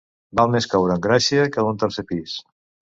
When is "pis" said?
2.15-2.39